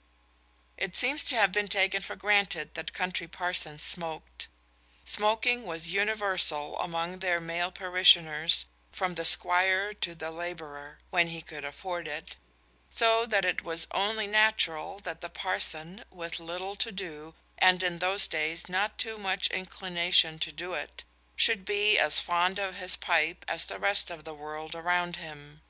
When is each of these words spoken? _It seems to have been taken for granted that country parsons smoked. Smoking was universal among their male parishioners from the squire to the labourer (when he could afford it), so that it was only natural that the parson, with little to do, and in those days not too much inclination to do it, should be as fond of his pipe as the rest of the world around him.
_It 0.78 0.96
seems 0.96 1.26
to 1.26 1.36
have 1.36 1.52
been 1.52 1.68
taken 1.68 2.00
for 2.00 2.16
granted 2.16 2.72
that 2.72 2.94
country 2.94 3.28
parsons 3.28 3.82
smoked. 3.82 4.48
Smoking 5.04 5.66
was 5.66 5.90
universal 5.90 6.78
among 6.80 7.18
their 7.18 7.38
male 7.38 7.70
parishioners 7.70 8.64
from 8.92 9.14
the 9.14 9.26
squire 9.26 9.92
to 9.92 10.14
the 10.14 10.30
labourer 10.30 11.00
(when 11.10 11.26
he 11.26 11.42
could 11.42 11.66
afford 11.66 12.08
it), 12.08 12.36
so 12.88 13.26
that 13.26 13.44
it 13.44 13.62
was 13.62 13.86
only 13.90 14.26
natural 14.26 15.00
that 15.00 15.20
the 15.20 15.28
parson, 15.28 16.02
with 16.08 16.40
little 16.40 16.76
to 16.76 16.90
do, 16.90 17.34
and 17.58 17.82
in 17.82 17.98
those 17.98 18.26
days 18.26 18.70
not 18.70 18.96
too 18.96 19.18
much 19.18 19.48
inclination 19.48 20.38
to 20.38 20.50
do 20.50 20.72
it, 20.72 21.04
should 21.36 21.66
be 21.66 21.98
as 21.98 22.18
fond 22.18 22.58
of 22.58 22.76
his 22.76 22.96
pipe 22.96 23.44
as 23.46 23.66
the 23.66 23.78
rest 23.78 24.10
of 24.10 24.24
the 24.24 24.32
world 24.32 24.74
around 24.74 25.16
him. 25.16 25.60